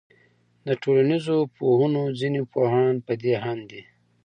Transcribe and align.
د 0.67 0.69
ټولنيزو 0.83 1.37
پوهنو 1.57 2.03
ځيني 2.19 2.41
پوهان 2.53 2.93
پدې 3.07 3.33
آند 3.49 3.63
دي 3.71 3.81